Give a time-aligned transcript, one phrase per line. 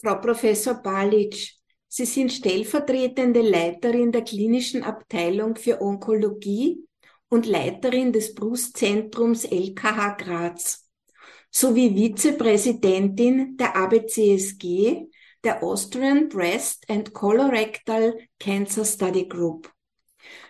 [0.00, 1.58] Frau Professor Balic,
[1.90, 6.84] Sie sind stellvertretende Leiterin der klinischen Abteilung für Onkologie
[7.28, 10.88] und Leiterin des Brustzentrums LKH Graz
[11.50, 15.06] sowie Vizepräsidentin der ABCSG,
[15.42, 19.72] der Austrian Breast and Colorectal Cancer Study Group.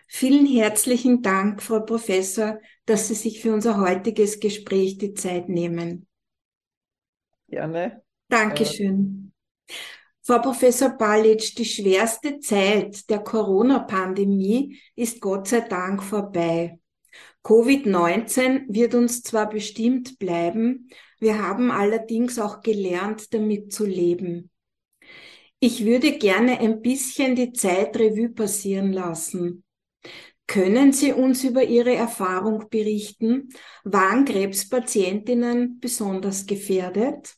[0.08, 6.06] Vielen herzlichen Dank, Frau Professor, dass Sie sich für unser heutiges Gespräch die Zeit nehmen.
[7.48, 8.02] Gerne.
[8.28, 9.32] Dankeschön.
[10.22, 16.78] Frau Professor Balic, die schwerste Zeit der Corona-Pandemie ist Gott sei Dank vorbei.
[17.44, 24.50] Covid-19 wird uns zwar bestimmt bleiben, wir haben allerdings auch gelernt, damit zu leben.
[25.60, 29.64] Ich würde gerne ein bisschen die Zeit Revue passieren lassen.
[30.46, 33.48] Können Sie uns über Ihre Erfahrung berichten?
[33.84, 37.34] Waren Krebspatientinnen besonders gefährdet?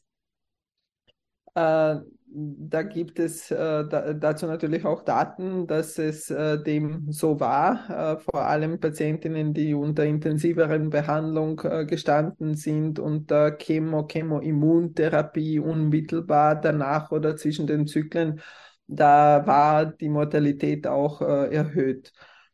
[1.54, 1.96] Äh,
[2.32, 3.84] da gibt es äh,
[4.14, 8.16] dazu natürlich auch Daten, dass es äh, dem so war.
[8.16, 16.60] Äh, vor allem Patientinnen, die unter intensiveren Behandlung äh, gestanden sind, unter Chemo, Chemoimmuntherapie unmittelbar
[16.60, 18.40] danach oder zwischen den Zyklen,
[18.86, 22.12] da war die Mortalität auch äh, erhöht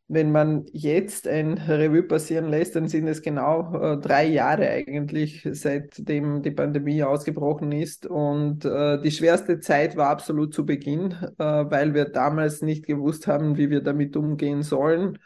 [0.09, 5.47] wenn man jetzt ein Revue passieren lässt, dann sind es genau äh, drei Jahre eigentlich,
[5.51, 8.07] seitdem die Pandemie ausgebrochen ist.
[8.07, 13.27] Und äh, die schwerste Zeit war absolut zu Beginn, äh, weil wir damals nicht gewusst
[13.27, 15.19] haben, wie wir damit umgehen sollen,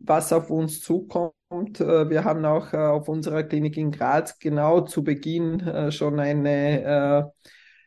[0.00, 1.32] was auf uns zukommt.
[1.80, 6.20] Äh, wir haben auch äh, auf unserer Klinik in Graz genau zu Beginn äh, schon
[6.20, 7.32] eine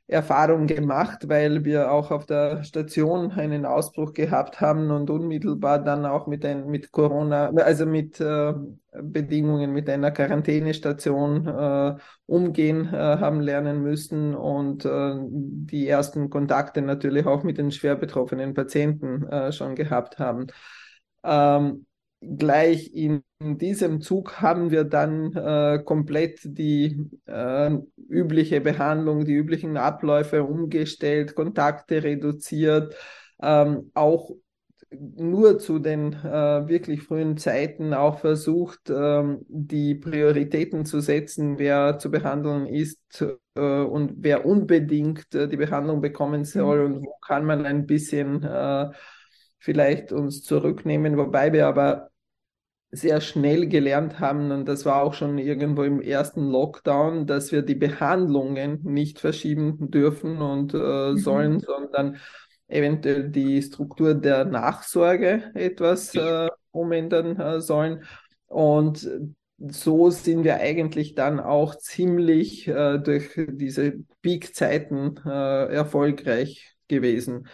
[0.09, 6.05] Erfahrung gemacht, weil wir auch auf der Station einen Ausbruch gehabt haben und unmittelbar dann
[6.05, 8.53] auch mit, ein, mit Corona, also mit äh,
[8.91, 16.81] Bedingungen, mit einer Quarantänestation äh, umgehen äh, haben lernen müssen und äh, die ersten Kontakte
[16.81, 20.47] natürlich auch mit den schwer betroffenen Patienten äh, schon gehabt haben.
[21.23, 21.85] Ähm,
[22.21, 27.71] gleich in diesem Zug haben wir dann äh, komplett die äh,
[28.09, 32.95] übliche Behandlung, die üblichen Abläufe umgestellt, Kontakte reduziert,
[33.41, 34.31] ähm, auch
[34.91, 41.99] nur zu den äh, wirklich frühen Zeiten auch versucht, ähm, die Prioritäten zu setzen, wer
[41.99, 43.23] zu behandeln ist
[43.55, 46.95] äh, und wer unbedingt äh, die Behandlung bekommen soll mhm.
[46.95, 48.89] und wo kann man ein bisschen äh,
[49.59, 52.09] vielleicht uns zurücknehmen, wobei wir aber
[52.91, 57.61] sehr schnell gelernt haben, und das war auch schon irgendwo im ersten Lockdown, dass wir
[57.61, 61.17] die Behandlungen nicht verschieben dürfen und äh, mhm.
[61.17, 62.17] sollen, sondern
[62.67, 68.03] eventuell die Struktur der Nachsorge etwas äh, umändern äh, sollen.
[68.47, 69.07] Und
[69.59, 77.47] so sind wir eigentlich dann auch ziemlich äh, durch diese Peak-Zeiten äh, erfolgreich gewesen.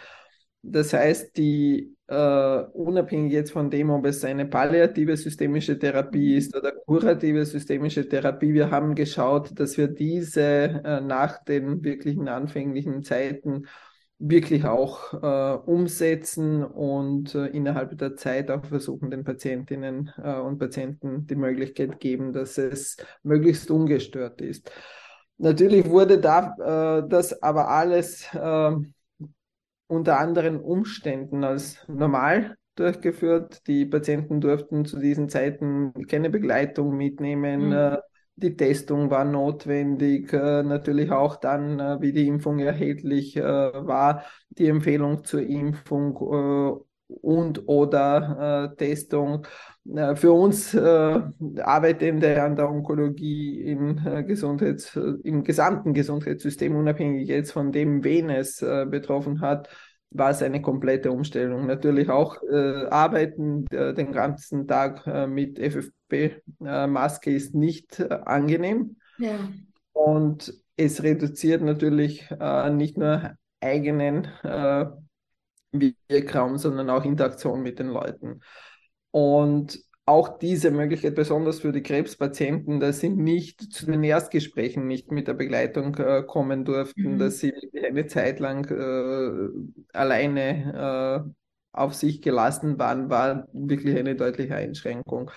[0.70, 6.38] Das heißt, die Uh, unabhängig jetzt von dem, ob es eine palliative systemische Therapie mhm.
[6.38, 12.28] ist oder kurative systemische Therapie, wir haben geschaut, dass wir diese uh, nach den wirklichen
[12.28, 13.66] anfänglichen Zeiten
[14.20, 20.12] wirklich auch uh, umsetzen und innerhalb der Zeit auch versuchen, den Patientinnen
[20.44, 24.70] und Patienten die Möglichkeit geben, dass es möglichst ungestört ist.
[25.38, 28.94] Natürlich wurde da das aber alles ähm,
[29.88, 33.66] unter anderen Umständen als normal durchgeführt.
[33.66, 37.66] Die Patienten durften zu diesen Zeiten keine Begleitung mitnehmen.
[37.66, 37.72] Mhm.
[37.72, 37.98] Äh,
[38.38, 44.68] die Testung war notwendig, äh, natürlich auch dann, äh, wie die Impfung erhältlich war, die
[44.68, 49.46] Empfehlung zur Impfung und oder Testung.
[50.14, 58.02] Für uns Arbeitende an der Onkologie im, Gesundheits-, im gesamten Gesundheitssystem, unabhängig jetzt von dem,
[58.02, 59.68] wen es betroffen hat,
[60.10, 61.66] war es eine komplette Umstellung.
[61.66, 68.96] Natürlich auch äh, arbeiten äh, den ganzen Tag äh, mit FFP-Maske ist nicht äh, angenehm.
[69.18, 69.38] Ja.
[69.92, 74.86] Und es reduziert natürlich äh, nicht nur eigenen äh,
[76.08, 78.40] Wirkraum, sondern auch Interaktion mit den Leuten.
[79.10, 85.10] Und auch diese Möglichkeit, besonders für die Krebspatienten, dass sie nicht zu den Erstgesprächen nicht
[85.10, 87.18] mit der Begleitung äh, kommen durften, mhm.
[87.18, 87.52] dass sie
[87.84, 91.30] eine Zeit lang äh, alleine äh,
[91.72, 95.30] auf sich gelassen waren, war wirklich eine deutliche Einschränkung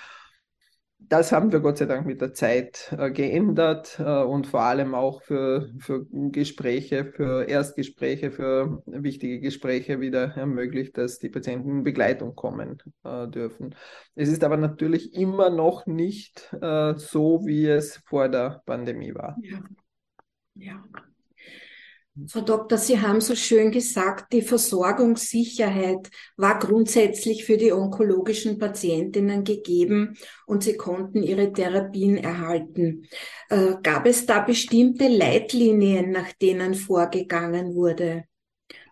[0.99, 4.93] das haben wir Gott sei Dank mit der Zeit äh, geändert äh, und vor allem
[4.93, 11.83] auch für, für Gespräche, für Erstgespräche, für wichtige Gespräche wieder ermöglicht, dass die Patienten in
[11.83, 13.75] Begleitung kommen äh, dürfen.
[14.15, 19.35] Es ist aber natürlich immer noch nicht äh, so, wie es vor der Pandemie war.
[19.41, 19.59] Ja.
[20.55, 20.83] ja.
[22.27, 29.43] Frau Doktor, Sie haben so schön gesagt, die Versorgungssicherheit war grundsätzlich für die onkologischen Patientinnen
[29.43, 33.07] gegeben und sie konnten ihre Therapien erhalten.
[33.49, 38.25] Äh, gab es da bestimmte Leitlinien, nach denen vorgegangen wurde?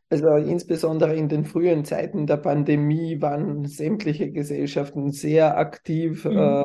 [0.10, 6.24] Also insbesondere in den frühen Zeiten der Pandemie waren sämtliche Gesellschaften sehr aktiv.
[6.24, 6.38] Mhm.
[6.38, 6.64] Äh,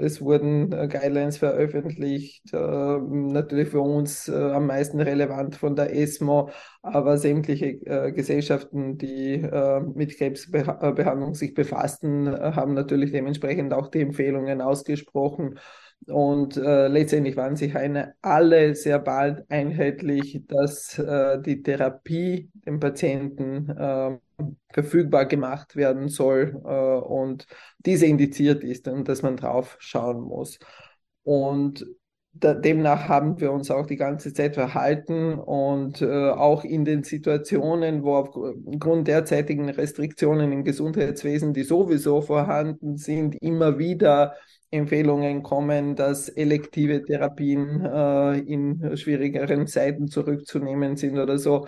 [0.00, 5.94] es wurden äh, Guidelines veröffentlicht, äh, natürlich für uns äh, am meisten relevant von der
[5.94, 6.50] ESMO,
[6.82, 9.38] aber sämtliche äh, Gesellschaften, die
[9.94, 15.58] mit Krebsbehandlung sich befassten, haben natürlich dementsprechend auch die Empfehlungen ausgesprochen.
[16.06, 22.80] Und äh, letztendlich waren sich eine, alle sehr bald einheitlich, dass äh, die Therapie dem
[22.80, 24.18] Patienten äh,
[24.72, 26.68] verfügbar gemacht werden soll äh,
[27.06, 27.46] und
[27.78, 30.58] diese indiziert ist und dass man drauf schauen muss.
[31.22, 31.86] Und
[32.32, 38.04] demnach haben wir uns auch die ganze Zeit verhalten und äh, auch in den Situationen,
[38.04, 44.34] wo aufgrund derzeitigen Restriktionen im Gesundheitswesen, die sowieso vorhanden sind, immer wieder
[44.70, 51.66] Empfehlungen kommen, dass elektive Therapien äh, in schwierigeren Zeiten zurückzunehmen sind oder so,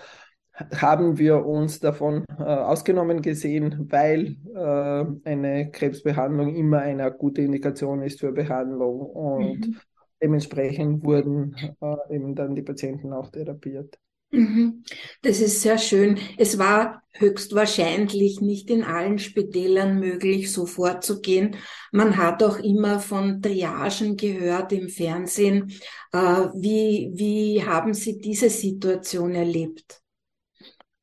[0.76, 8.02] haben wir uns davon äh, ausgenommen gesehen, weil äh, eine Krebsbehandlung immer eine gute Indikation
[8.02, 9.76] ist für Behandlung und mhm.
[10.22, 13.98] Dementsprechend wurden äh, eben dann die Patienten auch therapiert.
[14.30, 14.82] Mhm.
[15.20, 16.18] Das ist sehr schön.
[16.38, 21.56] Es war höchstwahrscheinlich nicht in allen Spitälern möglich, so vorzugehen.
[21.92, 25.72] Man hat auch immer von Triagen gehört im Fernsehen.
[26.12, 30.00] Äh, wie, wie haben Sie diese Situation erlebt?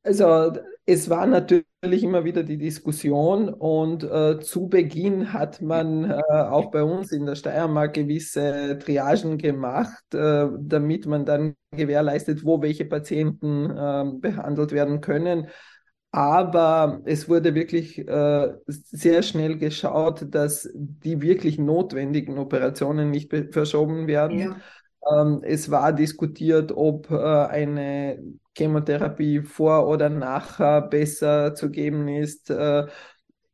[0.02, 0.54] Also
[0.86, 6.72] es war natürlich immer wieder die Diskussion und äh, zu Beginn hat man äh, auch
[6.72, 12.86] bei uns in der Steiermark gewisse Triagen gemacht, äh, damit man dann gewährleistet, wo welche
[12.86, 15.48] Patienten ähm, behandelt werden können.
[16.12, 24.08] Aber es wurde wirklich äh, sehr schnell geschaut, dass die wirklich notwendigen Operationen nicht verschoben
[24.08, 24.40] werden.
[24.40, 24.58] Ja.
[25.12, 28.24] Ähm, es war diskutiert, ob äh, eine
[28.58, 32.50] Chemotherapie vor oder nachher besser zu geben ist.
[32.50, 32.88] Äh,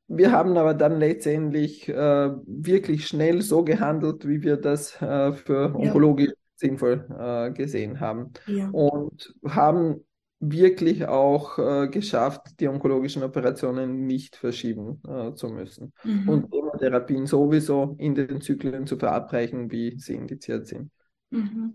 [0.08, 6.30] wir haben aber dann letztendlich äh, wirklich schnell so gehandelt, wie wir das für onkologisch
[6.30, 6.36] ja.
[6.56, 8.32] sinnvoll gesehen haben.
[8.46, 8.70] Ja.
[8.70, 10.06] Und haben
[10.40, 15.94] wirklich auch äh, geschafft, die onkologischen Operationen nicht verschieben äh, zu müssen.
[16.04, 16.30] Mhm.
[16.30, 20.92] Und Chemotherapien sowieso in den Zyklen zu verabreichen, wie sie indiziert sind.
[21.36, 21.74] Mhm.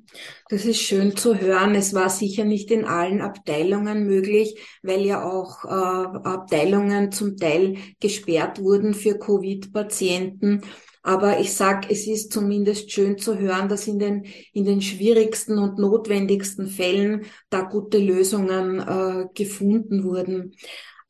[0.49, 1.75] Das ist schön zu hören.
[1.75, 7.77] Es war sicher nicht in allen Abteilungen möglich, weil ja auch äh, Abteilungen zum Teil
[8.01, 10.63] gesperrt wurden für Covid-Patienten.
[11.03, 15.59] Aber ich sag, es ist zumindest schön zu hören, dass in den, in den schwierigsten
[15.59, 20.55] und notwendigsten Fällen da gute Lösungen äh, gefunden wurden.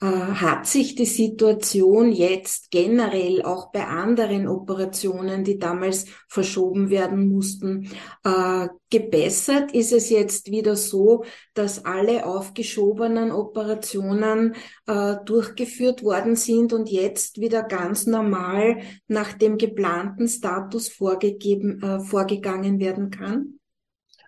[0.02, 7.28] Äh, hat sich die Situation jetzt generell auch bei anderen Operationen, die damals verschoben werden
[7.28, 7.90] mussten,
[8.24, 9.72] äh, gebessert?
[9.72, 14.54] Ist es jetzt wieder so, dass alle aufgeschobenen Operationen
[14.86, 22.80] äh, durchgeführt worden sind und jetzt wieder ganz normal nach dem geplanten Status vorgegeben, vorgegangen
[22.80, 23.59] werden kann?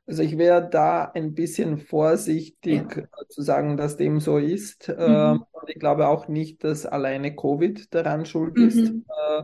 [0.07, 3.05] Also ich wäre da ein bisschen vorsichtig ja.
[3.29, 4.89] zu sagen, dass dem so ist.
[4.89, 4.95] Mhm.
[4.99, 8.69] Ähm, und ich glaube auch nicht, dass alleine Covid daran schuld mhm.
[8.69, 8.79] ist.
[8.79, 9.43] Äh,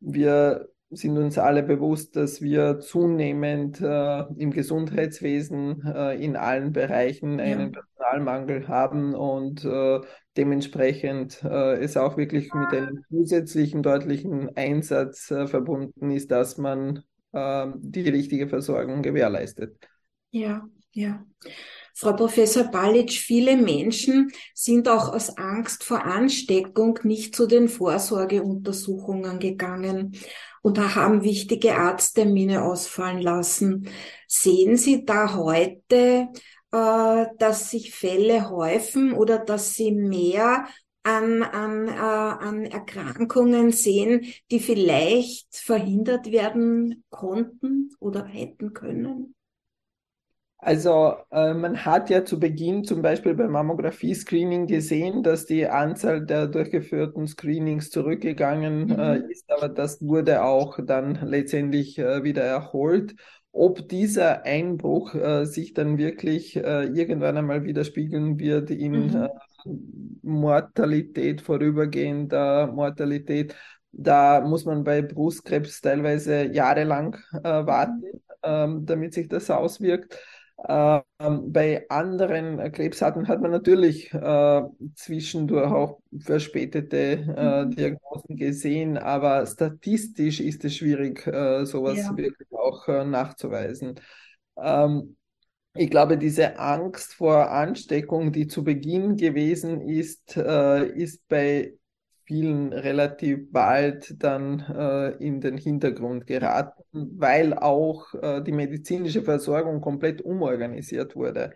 [0.00, 7.38] wir sind uns alle bewusst, dass wir zunehmend äh, im Gesundheitswesen äh, in allen Bereichen
[7.38, 7.44] ja.
[7.44, 10.00] einen Personalmangel haben und äh,
[10.36, 17.04] dementsprechend äh, es auch wirklich mit einem zusätzlichen deutlichen Einsatz äh, verbunden ist, dass man
[17.32, 19.76] ähm, die richtige Versorgung gewährleistet.
[20.30, 21.24] Ja, ja.
[21.94, 29.38] Frau Professor Balic, viele Menschen sind auch aus Angst vor Ansteckung nicht zu den Vorsorgeuntersuchungen
[29.38, 30.16] gegangen
[30.62, 33.88] und haben wichtige Arzttermine ausfallen lassen.
[34.28, 36.28] Sehen Sie da heute,
[36.72, 40.66] äh, dass sich Fälle häufen oder dass Sie mehr
[41.02, 49.34] an, an, äh, an Erkrankungen sehen, die vielleicht verhindert werden konnten oder hätten können?
[50.62, 56.26] Also äh, man hat ja zu Beginn zum Beispiel beim Mammographie-Screening gesehen, dass die Anzahl
[56.26, 58.98] der durchgeführten Screenings zurückgegangen mhm.
[58.98, 63.14] äh, ist, aber das wurde auch dann letztendlich äh, wieder erholt.
[63.52, 69.16] Ob dieser Einbruch äh, sich dann wirklich äh, irgendwann einmal widerspiegeln wird in mhm.
[69.16, 69.28] Äh,
[70.22, 73.54] Mortalität, vorübergehender Mortalität,
[73.92, 78.20] da muss man bei Brustkrebs teilweise jahrelang warten, mhm.
[78.42, 80.18] ähm, damit sich das auswirkt.
[80.68, 84.62] Ähm, bei anderen Krebsarten hat man natürlich äh,
[84.94, 87.70] zwischendurch auch verspätete äh, mhm.
[87.70, 92.16] Diagnosen gesehen, aber statistisch ist es schwierig, äh, sowas ja.
[92.16, 93.94] wirklich auch äh, nachzuweisen.
[94.58, 95.16] Ähm,
[95.74, 101.74] ich glaube, diese Angst vor Ansteckung, die zu Beginn gewesen ist, äh, ist bei
[102.30, 109.80] vielen relativ bald dann äh, in den Hintergrund geraten, weil auch äh, die medizinische Versorgung
[109.80, 111.50] komplett umorganisiert wurde.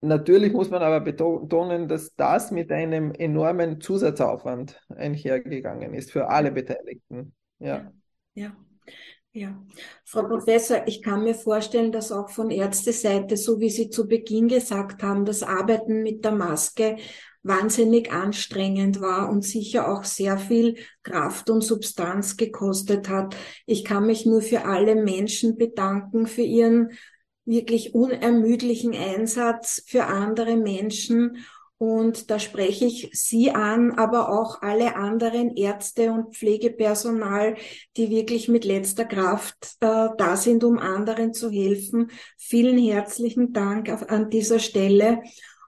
[0.00, 6.50] Natürlich muss man aber betonen, dass das mit einem enormen Zusatzaufwand einhergegangen ist für alle
[6.50, 7.32] Beteiligten.
[7.60, 7.92] Ja.
[8.34, 8.56] ja.
[9.36, 9.60] Ja,
[10.04, 14.46] Frau Professor, ich kann mir vorstellen, dass auch von Ärzteseite, so wie Sie zu Beginn
[14.46, 16.98] gesagt haben, das Arbeiten mit der Maske
[17.44, 23.36] wahnsinnig anstrengend war und sicher auch sehr viel Kraft und Substanz gekostet hat.
[23.66, 26.90] Ich kann mich nur für alle Menschen bedanken, für ihren
[27.44, 31.44] wirklich unermüdlichen Einsatz für andere Menschen.
[31.76, 37.56] Und da spreche ich Sie an, aber auch alle anderen Ärzte und Pflegepersonal,
[37.98, 42.10] die wirklich mit letzter Kraft äh, da sind, um anderen zu helfen.
[42.38, 45.20] Vielen herzlichen Dank auf, an dieser Stelle.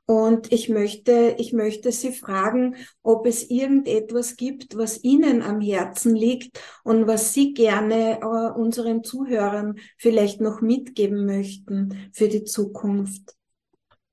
[0.06, 6.14] Und ich möchte, ich möchte Sie fragen, ob es irgendetwas gibt, was Ihnen am Herzen
[6.14, 13.34] liegt und was Sie gerne äh, unseren Zuhörern vielleicht noch mitgeben möchten für die Zukunft.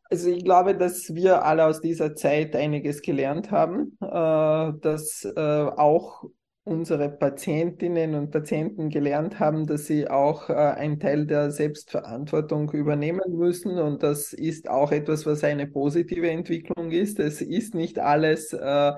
[0.10, 5.40] Also ich glaube, dass wir alle aus dieser Zeit einiges gelernt haben, äh, dass äh,
[5.40, 6.26] auch
[6.66, 13.38] unsere Patientinnen und Patienten gelernt haben, dass sie auch äh, einen Teil der Selbstverantwortung übernehmen
[13.38, 13.78] müssen.
[13.80, 17.20] Und das ist auch etwas, was eine positive Entwicklung ist.
[17.20, 18.94] Es ist nicht alles äh,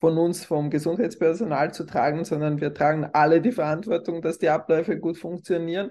[0.00, 4.98] von uns, vom Gesundheitspersonal zu tragen, sondern wir tragen alle die Verantwortung, dass die Abläufe
[4.98, 5.90] gut funktionieren.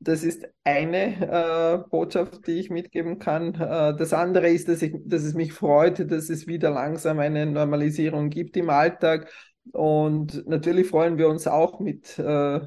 [0.00, 3.54] Das ist eine äh, Botschaft, die ich mitgeben kann.
[3.54, 7.46] Äh, das andere ist, dass, ich, dass es mich freut, dass es wieder langsam eine
[7.46, 9.30] Normalisierung gibt im Alltag
[9.70, 12.58] und natürlich freuen wir uns auch mit äh,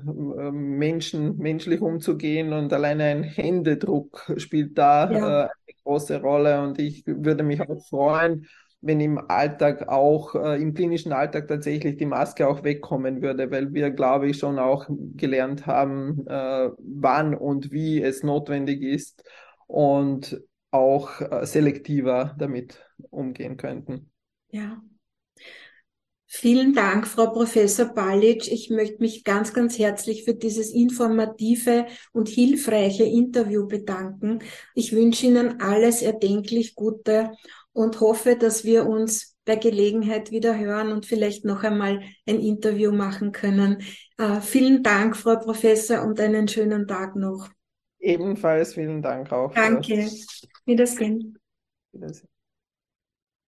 [0.52, 5.18] Menschen, menschlich umzugehen und alleine ein Händedruck spielt da ja.
[5.18, 8.48] äh, eine große Rolle und ich würde mich auch freuen,
[8.82, 13.74] wenn im Alltag auch, äh, im klinischen Alltag tatsächlich die Maske auch wegkommen würde, weil
[13.74, 19.24] wir, glaube ich, schon auch gelernt haben, äh, wann und wie es notwendig ist
[19.68, 24.12] und auch äh, selektiver damit umgehen könnten.
[24.50, 24.82] Ja,
[26.38, 28.52] Vielen Dank, Frau Professor Balic.
[28.52, 34.40] Ich möchte mich ganz, ganz herzlich für dieses informative und hilfreiche Interview bedanken.
[34.74, 37.32] Ich wünsche Ihnen alles erdenklich Gute
[37.72, 42.92] und hoffe, dass wir uns bei Gelegenheit wieder hören und vielleicht noch einmal ein Interview
[42.92, 43.82] machen können.
[44.18, 47.48] Äh, vielen Dank, Frau Professor, und einen schönen Tag noch.
[47.98, 49.54] Ebenfalls vielen Dank auch.
[49.54, 50.10] Danke.
[50.66, 51.40] Wiedersehen.
[51.94, 52.28] Wiedersehen.